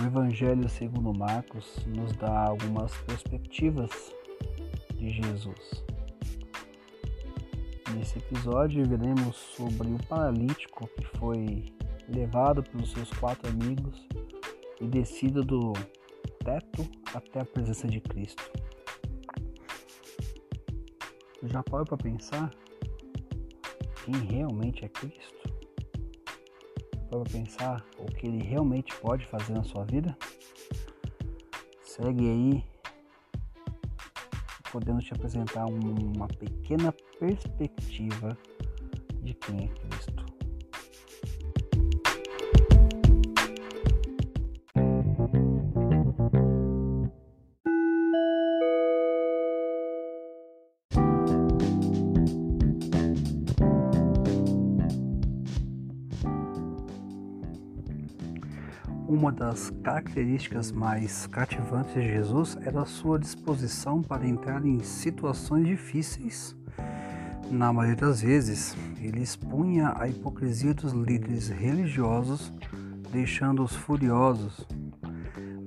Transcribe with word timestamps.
O 0.00 0.06
Evangelho 0.06 0.68
segundo 0.68 1.12
Marcos 1.12 1.84
nos 1.86 2.12
dá 2.12 2.44
algumas 2.44 2.96
perspectivas 2.98 3.90
de 4.94 5.08
Jesus. 5.08 5.84
Nesse 7.96 8.18
episódio 8.18 8.86
veremos 8.86 9.34
sobre 9.34 9.88
o 9.88 9.98
paralítico 10.06 10.88
que 10.88 11.18
foi 11.18 11.64
levado 12.08 12.62
pelos 12.62 12.92
seus 12.92 13.10
quatro 13.10 13.50
amigos 13.50 14.06
e 14.80 14.86
descido 14.86 15.42
do 15.42 15.72
teto 16.44 16.88
até 17.12 17.40
a 17.40 17.44
presença 17.44 17.88
de 17.88 18.00
Cristo. 18.00 18.52
Já 21.42 21.60
parou 21.64 21.84
para 21.84 21.96
pensar 21.96 22.50
quem 24.04 24.14
realmente 24.14 24.84
é 24.84 24.88
Cristo? 24.88 25.37
Para 27.08 27.22
pensar 27.24 27.84
o 27.98 28.04
que 28.04 28.26
ele 28.26 28.42
realmente 28.42 28.94
pode 28.96 29.26
fazer 29.26 29.52
na 29.52 29.64
sua 29.64 29.84
vida? 29.84 30.16
Segue 31.82 32.28
aí, 32.28 32.64
podendo 34.70 35.00
te 35.00 35.12
apresentar 35.14 35.66
uma 35.66 36.28
pequena 36.28 36.92
perspectiva 37.18 38.36
de 39.22 39.34
quem 39.34 39.64
é 39.64 39.68
Cristo. 39.68 40.27
Uma 59.08 59.32
das 59.32 59.70
características 59.82 60.70
mais 60.70 61.26
cativantes 61.26 61.94
de 61.94 62.02
Jesus 62.02 62.58
era 62.60 62.82
a 62.82 62.84
sua 62.84 63.18
disposição 63.18 64.02
para 64.02 64.28
entrar 64.28 64.62
em 64.66 64.80
situações 64.80 65.66
difíceis. 65.66 66.54
Na 67.50 67.72
maioria 67.72 67.96
das 67.96 68.20
vezes, 68.20 68.76
ele 69.00 69.22
expunha 69.22 69.94
a 69.96 70.06
hipocrisia 70.06 70.74
dos 70.74 70.92
líderes 70.92 71.48
religiosos, 71.48 72.52
deixando-os 73.10 73.74
furiosos. 73.74 74.66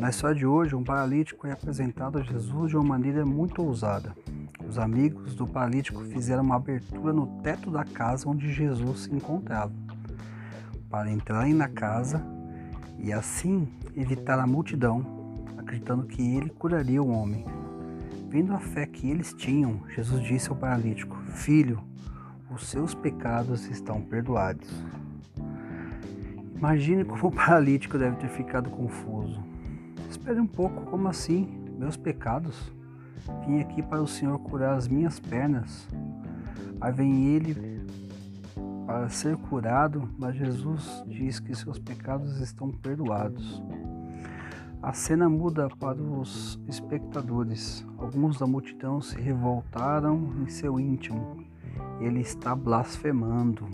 Na 0.00 0.10
história 0.10 0.34
de 0.34 0.44
hoje, 0.44 0.74
um 0.74 0.82
paralítico 0.82 1.46
é 1.46 1.52
apresentado 1.52 2.18
a 2.18 2.22
Jesus 2.22 2.70
de 2.70 2.76
uma 2.76 2.88
maneira 2.88 3.24
muito 3.24 3.62
ousada. 3.62 4.16
Os 4.68 4.80
amigos 4.80 5.36
do 5.36 5.46
paralítico 5.46 6.02
fizeram 6.06 6.42
uma 6.42 6.56
abertura 6.56 7.12
no 7.12 7.40
teto 7.40 7.70
da 7.70 7.84
casa 7.84 8.28
onde 8.28 8.52
Jesus 8.52 9.02
se 9.02 9.14
encontrava. 9.14 9.72
Para 10.90 11.08
entrarem 11.12 11.54
na 11.54 11.68
casa, 11.68 12.20
e 12.98 13.12
assim 13.12 13.68
evitar 13.96 14.38
a 14.38 14.46
multidão, 14.46 15.04
acreditando 15.56 16.06
que 16.06 16.36
ele 16.36 16.50
curaria 16.50 17.02
o 17.02 17.08
homem. 17.08 17.44
Vendo 18.28 18.52
a 18.52 18.58
fé 18.58 18.86
que 18.86 19.08
eles 19.08 19.32
tinham, 19.32 19.82
Jesus 19.94 20.22
disse 20.22 20.50
ao 20.50 20.56
paralítico: 20.56 21.16
Filho, 21.32 21.82
os 22.50 22.66
seus 22.66 22.94
pecados 22.94 23.66
estão 23.66 24.00
perdoados. 24.00 24.68
Imagine 26.56 27.04
como 27.04 27.28
o 27.28 27.32
paralítico 27.32 27.96
deve 27.96 28.16
ter 28.16 28.28
ficado 28.28 28.68
confuso. 28.68 29.42
Espere 30.10 30.40
um 30.40 30.46
pouco, 30.46 30.86
como 30.86 31.08
assim? 31.08 31.48
Meus 31.78 31.96
pecados? 31.96 32.72
Vim 33.46 33.60
aqui 33.60 33.82
para 33.82 34.02
o 34.02 34.06
Senhor 34.06 34.38
curar 34.40 34.76
as 34.76 34.88
minhas 34.88 35.20
pernas. 35.20 35.86
Aí 36.80 36.92
vem 36.92 37.26
ele 37.26 37.86
para 38.88 39.10
ser 39.10 39.36
curado, 39.36 40.08
mas 40.18 40.34
Jesus 40.34 41.04
diz 41.06 41.38
que 41.38 41.54
seus 41.54 41.78
pecados 41.78 42.40
estão 42.40 42.70
perdoados. 42.70 43.62
A 44.82 44.94
cena 44.94 45.28
muda 45.28 45.68
para 45.78 46.00
os 46.00 46.58
espectadores. 46.66 47.86
Alguns 47.98 48.38
da 48.38 48.46
multidão 48.46 49.02
se 49.02 49.20
revoltaram 49.20 50.32
em 50.40 50.48
seu 50.48 50.80
íntimo. 50.80 51.44
Ele 52.00 52.20
está 52.20 52.54
blasfemando, 52.54 53.68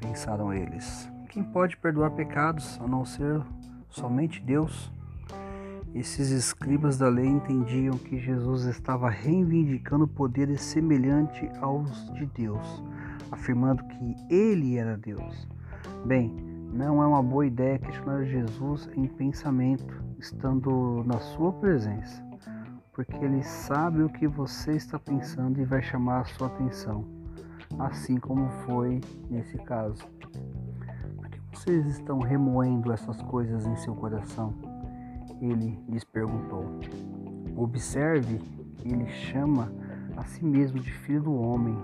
pensaram 0.00 0.50
eles. 0.50 1.06
Quem 1.28 1.44
pode 1.44 1.76
perdoar 1.76 2.12
pecados 2.12 2.80
a 2.80 2.88
não 2.88 3.04
ser 3.04 3.42
somente 3.90 4.40
Deus? 4.40 4.90
Esses 5.94 6.30
escribas 6.30 6.96
da 6.96 7.10
lei 7.10 7.26
entendiam 7.26 7.98
que 7.98 8.18
Jesus 8.18 8.64
estava 8.64 9.10
reivindicando 9.10 10.08
poderes 10.08 10.62
semelhantes 10.62 11.50
aos 11.60 12.10
de 12.14 12.24
Deus 12.24 12.82
afirmando 13.30 13.84
que 13.84 14.16
ele 14.28 14.76
era 14.76 14.96
Deus. 14.96 15.48
Bem, 16.04 16.34
não 16.72 17.02
é 17.02 17.06
uma 17.06 17.22
boa 17.22 17.46
ideia 17.46 17.78
questionar 17.78 18.24
Jesus 18.24 18.88
em 18.96 19.06
pensamento, 19.06 20.02
estando 20.18 21.04
na 21.06 21.20
sua 21.20 21.52
presença, 21.52 22.20
porque 22.92 23.16
ele 23.24 23.42
sabe 23.42 24.02
o 24.02 24.08
que 24.08 24.26
você 24.26 24.72
está 24.72 24.98
pensando 24.98 25.60
e 25.60 25.64
vai 25.64 25.82
chamar 25.82 26.20
a 26.20 26.24
sua 26.24 26.48
atenção, 26.48 27.04
assim 27.78 28.16
como 28.16 28.48
foi 28.66 29.00
nesse 29.30 29.56
caso. 29.58 30.04
Por 31.16 31.28
que 31.28 31.40
vocês 31.52 31.86
estão 31.86 32.18
remoendo 32.18 32.92
essas 32.92 33.22
coisas 33.22 33.66
em 33.66 33.76
seu 33.76 33.94
coração? 33.94 34.52
Ele 35.40 35.78
lhes 35.88 36.04
perguntou. 36.04 36.80
Observe, 37.56 38.40
ele 38.84 39.06
chama 39.06 39.72
a 40.16 40.24
si 40.24 40.44
mesmo 40.44 40.80
de 40.80 40.90
filho 40.90 41.22
do 41.22 41.34
homem 41.34 41.76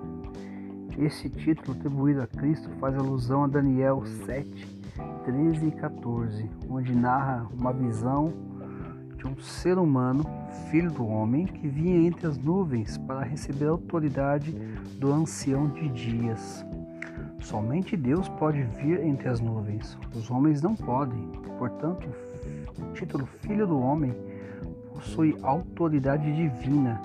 esse 0.99 1.29
título 1.29 1.77
atribuído 1.77 2.23
a 2.23 2.27
Cristo 2.27 2.69
faz 2.81 2.95
alusão 2.97 3.45
a 3.45 3.47
Daniel 3.47 4.05
7, 4.27 4.81
13 5.25 5.67
e 5.67 5.71
14, 5.73 6.51
onde 6.69 6.95
narra 6.95 7.47
uma 7.53 7.73
visão 7.73 8.33
de 9.17 9.27
um 9.27 9.39
ser 9.39 9.79
humano, 9.79 10.25
filho 10.71 10.91
do 10.91 11.07
homem, 11.07 11.47
que 11.47 11.69
vinha 11.69 12.07
entre 12.07 12.27
as 12.27 12.39
nuvens 12.39 12.97
para 12.99 13.23
receber 13.23 13.67
a 13.67 13.71
autoridade 13.71 14.53
do 14.99 15.13
ancião 15.13 15.69
de 15.69 15.89
dias. 15.89 16.65
Somente 17.41 17.97
Deus 17.97 18.29
pode 18.29 18.63
vir 18.63 19.01
entre 19.01 19.29
as 19.29 19.41
nuvens, 19.41 19.97
os 20.15 20.31
homens 20.31 20.63
não 20.63 20.75
podem. 20.75 21.29
Portanto, 21.59 22.09
o 22.79 22.93
título 22.93 23.27
Filho 23.27 23.67
do 23.67 23.79
Homem 23.79 24.15
possui 24.95 25.37
autoridade 25.43 26.35
divina 26.35 27.01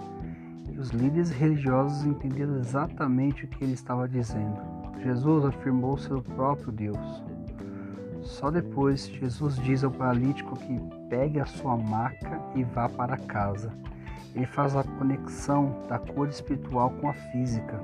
os 0.80 0.90
líderes 0.90 1.30
religiosos 1.30 2.06
entenderam 2.06 2.58
exatamente 2.58 3.46
o 3.46 3.48
que 3.48 3.64
ele 3.64 3.74
estava 3.74 4.08
dizendo. 4.08 4.60
Jesus 5.02 5.46
afirmou 5.46 5.98
ser 5.98 6.14
o 6.14 6.22
próprio 6.22 6.72
Deus. 6.72 7.24
Só 8.22 8.50
depois, 8.50 9.08
Jesus 9.08 9.56
diz 9.58 9.84
ao 9.84 9.92
paralítico 9.92 10.58
que 10.58 10.80
pegue 11.10 11.40
a 11.40 11.46
sua 11.46 11.78
maca 11.78 12.42
e 12.56 12.64
vá 12.64 12.90
para 12.90 13.18
casa. 13.18 13.72
Ele 14.34 14.48
faz 14.48 14.76
a 14.76 14.84
conexão 14.84 15.86
da 15.88 16.00
cor 16.00 16.28
espiritual 16.28 16.90
com 16.90 17.10
a 17.10 17.14
física. 17.14 17.80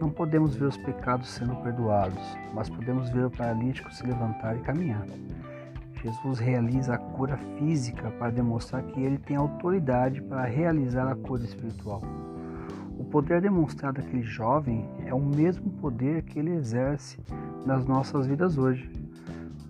Não 0.00 0.10
podemos 0.10 0.56
ver 0.56 0.64
os 0.64 0.78
pecados 0.78 1.28
sendo 1.28 1.54
perdoados, 1.56 2.22
mas 2.54 2.70
podemos 2.70 3.10
ver 3.10 3.26
o 3.26 3.30
paralítico 3.30 3.92
se 3.92 4.04
levantar 4.04 4.56
e 4.56 4.60
caminhar. 4.60 5.04
Jesus 6.02 6.38
realiza 6.38 6.94
a 6.94 6.98
cura 6.98 7.36
física 7.58 8.10
para 8.12 8.30
demonstrar 8.30 8.82
que 8.82 9.00
ele 9.00 9.18
tem 9.18 9.36
autoridade 9.36 10.22
para 10.22 10.44
realizar 10.44 11.06
a 11.06 11.14
cura 11.14 11.42
espiritual. 11.42 12.00
O 12.98 13.04
poder 13.04 13.40
demonstrado 13.40 14.00
àquele 14.00 14.22
jovem 14.22 14.88
é 15.04 15.14
o 15.14 15.20
mesmo 15.20 15.70
poder 15.72 16.22
que 16.22 16.38
ele 16.38 16.52
exerce 16.52 17.18
nas 17.66 17.84
nossas 17.84 18.26
vidas 18.26 18.56
hoje. 18.56 18.90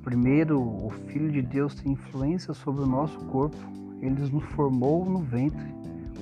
Primeiro, 0.03 0.61
o 0.61 0.91
Filho 1.09 1.31
de 1.31 1.43
Deus 1.43 1.75
tem 1.75 1.93
influência 1.93 2.55
sobre 2.55 2.83
o 2.83 2.87
nosso 2.87 3.19
corpo, 3.27 3.57
ele 4.01 4.21
nos 4.21 4.45
formou 4.45 5.05
no 5.05 5.19
ventre, 5.19 5.75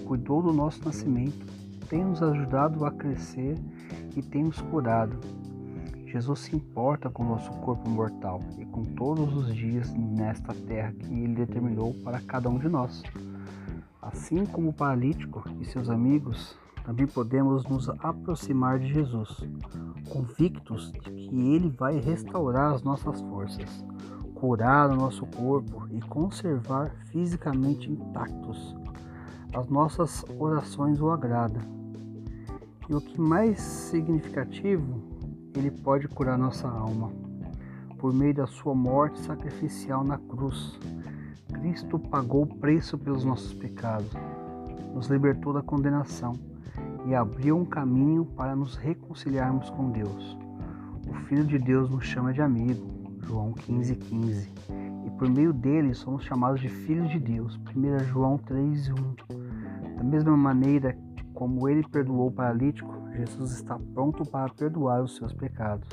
cuidou 0.07 0.43
do 0.43 0.53
nosso 0.53 0.85
nascimento, 0.85 1.47
tem 1.89 2.05
nos 2.05 2.23
ajudado 2.23 2.85
a 2.85 2.91
crescer 2.91 3.57
e 4.17 4.23
tem 4.23 4.45
nos 4.45 4.61
curado. 4.61 5.19
Jesus 6.11 6.41
se 6.41 6.57
importa 6.57 7.11
com 7.11 7.23
nosso 7.23 7.51
corpo 7.61 7.87
mortal 7.87 8.41
e 8.57 8.65
com 8.65 8.83
todos 8.83 9.37
os 9.37 9.55
dias 9.55 9.93
nesta 9.93 10.55
terra 10.55 10.91
que 10.93 11.13
Ele 11.13 11.35
determinou 11.35 11.93
para 12.03 12.19
cada 12.21 12.49
um 12.49 12.59
de 12.59 12.67
nós. 12.67 13.03
Assim 14.01 14.47
como 14.47 14.71
o 14.71 14.73
paralítico 14.73 15.45
e 15.61 15.67
seus 15.67 15.91
amigos, 15.91 16.57
também 16.83 17.07
podemos 17.07 17.65
nos 17.65 17.91
aproximar 17.91 18.79
de 18.79 18.89
Jesus, 18.91 19.47
convictos 20.09 20.91
de 20.93 20.99
que 21.01 21.53
Ele 21.53 21.69
vai 21.69 22.01
restaurar 22.01 22.73
as 22.73 22.83
nossas 22.83 23.21
forças, 23.21 23.85
curar 24.35 24.91
o 24.91 24.97
nosso 24.97 25.27
corpo 25.27 25.87
e 25.91 26.01
conservar 26.01 26.91
fisicamente 27.11 27.93
intactos. 27.93 28.75
As 29.53 29.69
nossas 29.69 30.25
orações 30.39 31.03
o 31.03 31.11
agradam. 31.11 31.63
E 32.89 32.95
o 32.95 33.01
que 33.03 33.21
mais 33.21 33.61
significativo 33.61 35.18
ele 35.55 35.71
pode 35.71 36.09
curar 36.09 36.39
nossa 36.39 36.69
alma. 36.69 37.11
Por 37.99 38.13
meio 38.13 38.35
da 38.35 38.47
sua 38.47 38.75
morte 38.75 39.21
sacrificial 39.21 40.05
na 40.05 40.19
cruz, 40.19 40.79
Cristo 41.53 41.99
pagou 41.99 42.43
o 42.43 42.59
preço 42.59 42.97
pelos 42.97 43.25
nossos 43.25 43.53
pecados, 43.55 44.11
nos 44.95 45.09
libertou 45.09 45.53
da 45.53 45.63
condenação 45.63 46.35
e 47.07 47.15
abriu 47.15 47.57
um 47.57 47.65
caminho 47.65 48.25
para 48.25 48.55
nos 48.55 48.77
reconciliarmos 48.77 49.71
com 49.71 49.91
Deus. 49.91 50.37
O 51.09 51.15
Filho 51.25 51.45
de 51.45 51.59
Deus 51.59 51.91
nos 51.91 52.05
chama 52.05 52.33
de 52.33 52.43
amigo, 52.43 52.87
João 53.23 53.53
15,15, 53.53 53.97
15, 53.97 54.53
e 55.07 55.11
por 55.19 55.29
meio 55.29 55.53
dele 55.53 55.95
somos 55.95 56.25
chamados 56.25 56.61
de 56.61 56.69
filhos 56.69 57.11
de 57.11 57.19
Deus. 57.19 57.59
1 57.75 58.05
João 58.05 58.39
3:1. 58.39 59.97
Da 59.97 60.05
mesma 60.05 60.37
maneira 60.37 60.97
como 61.35 61.69
ele 61.69 61.83
perdoou 61.89 62.29
o 62.29 62.33
paralítico, 62.33 62.93
Jesus 63.19 63.51
está 63.51 63.77
pronto 63.95 64.25
para 64.25 64.49
perdoar 64.55 65.03
os 65.03 65.17
seus 65.17 65.33
pecados 65.33 65.89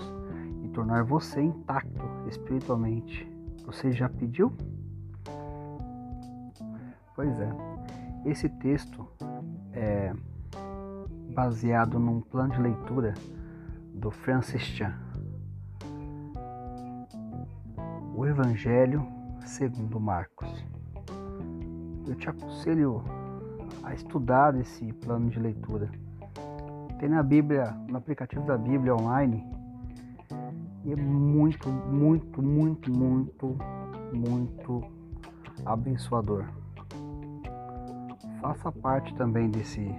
e 0.64 0.68
tornar 0.68 1.04
você 1.04 1.42
intacto 1.42 2.06
espiritualmente. 2.28 3.28
Você 3.66 3.92
já 3.92 4.08
pediu? 4.08 4.54
Pois 7.16 7.40
é. 7.40 7.50
Esse 8.26 8.48
texto 8.48 9.08
é 9.74 10.14
baseado 11.34 11.98
num 11.98 12.22
plano 12.22 12.54
de 12.54 12.62
leitura 12.62 13.16
do 13.96 14.12
Francis 14.12 14.62
Chan. 14.62 14.94
O 18.16 18.24
Evangelho 18.28 19.04
segundo 19.44 20.00
Marcos. 20.00 20.64
Eu 22.08 22.14
te 22.14 22.30
aconselho 22.30 23.04
a 23.82 23.96
estudar 23.96 24.56
esse 24.60 24.94
plano 24.94 25.28
de 25.28 25.40
leitura. 25.40 25.90
Tem 27.00 27.10
na 27.10 27.22
Bíblia, 27.22 27.76
no 27.90 27.98
aplicativo 27.98 28.46
da 28.46 28.58
Bíblia 28.58 28.96
online, 28.96 29.46
e 30.86 30.94
é 30.94 30.96
muito, 30.96 31.68
muito, 31.70 32.42
muito, 32.42 32.92
muito, 32.92 33.58
muito 34.14 34.84
abençoador. 35.66 36.46
Faça 38.40 38.72
parte 38.72 39.14
também 39.16 39.50
desse 39.50 39.94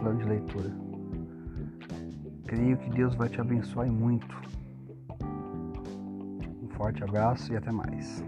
plano 0.00 0.18
de 0.18 0.24
leitura. 0.24 0.70
Creio 2.46 2.78
que 2.78 2.88
Deus 2.90 3.14
vai 3.14 3.28
te 3.28 3.40
abençoar 3.40 3.86
muito. 3.86 4.34
Um 6.62 6.68
forte 6.70 7.04
abraço 7.04 7.52
e 7.52 7.56
até 7.56 7.70
mais. 7.70 8.24